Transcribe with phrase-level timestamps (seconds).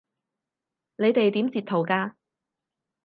[0.95, 2.13] 你哋點截圖㗎？